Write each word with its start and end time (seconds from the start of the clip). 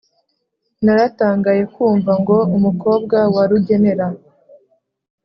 naratangaye 0.83 1.63
kumva 1.73 2.11
ngo 2.21 2.37
umukobwa 2.55 3.17
wa 3.35 3.43
rugenera 3.49 4.07